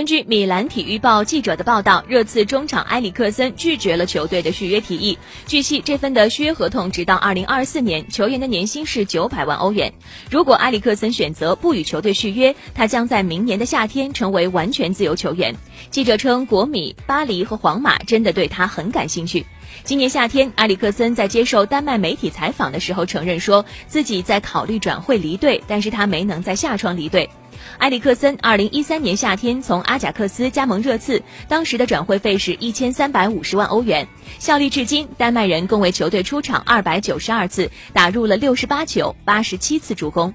[0.00, 5.18] 根据米兰体育报记者的报道，热刺中场埃里克森拒绝了球队的续约提议。
[5.46, 9.92] 据悉，这份的续约合同直到二零二四年，球员的年薪是九百万欧元。
[10.30, 15.54] 如果埃里克森选择不与球队续约，他将在明年的夏天成为完全自由球员。
[15.90, 19.44] 记者称，国米、巴黎和皇马真的对他很感兴趣。
[19.84, 27.28] 今年夏天，埃里克森在接受丹麦媒体采访的时候承认，说自己在考虑转会离队，但是他没能在夏窗离队。
[27.78, 34.06] 埃里克森二零一三年夏天从阿贾克斯加盟热刺，当时的转会费是一千三百五十万欧元。
[34.38, 40.32] 效力至今，丹麦人共为球队出场二百九十二次，打入了六十八球，八十七次助攻。